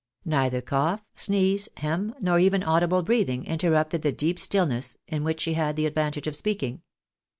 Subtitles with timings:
[0.27, 5.41] ISTeither cough, sneeze, hem, nor even audible breathing, interrupted the deep still ness in which
[5.41, 6.81] she had the advantage of speaking.